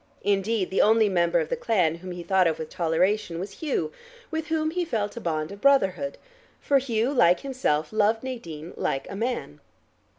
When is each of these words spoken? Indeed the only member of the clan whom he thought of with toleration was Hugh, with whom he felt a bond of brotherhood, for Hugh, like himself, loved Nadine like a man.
Indeed 0.23 0.71
the 0.71 0.81
only 0.81 1.09
member 1.09 1.39
of 1.39 1.49
the 1.49 1.55
clan 1.55 1.93
whom 1.97 2.11
he 2.11 2.23
thought 2.23 2.47
of 2.47 2.57
with 2.57 2.69
toleration 2.71 3.37
was 3.37 3.51
Hugh, 3.61 3.91
with 4.31 4.47
whom 4.47 4.71
he 4.71 4.83
felt 4.83 5.15
a 5.15 5.21
bond 5.21 5.51
of 5.51 5.61
brotherhood, 5.61 6.17
for 6.59 6.79
Hugh, 6.79 7.13
like 7.13 7.41
himself, 7.41 7.93
loved 7.93 8.23
Nadine 8.23 8.73
like 8.75 9.07
a 9.11 9.15
man. 9.15 9.59